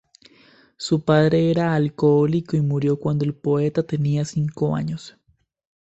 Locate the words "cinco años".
4.25-5.15